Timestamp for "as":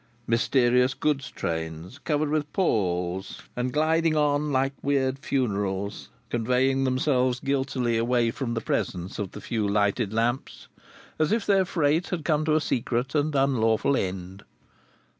11.19-11.31